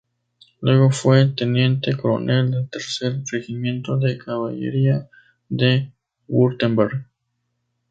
[0.61, 5.07] Luego fue Teniente Coronel del tercer regimiento de caballería
[5.47, 5.91] de
[6.27, 7.05] Wurtemberg.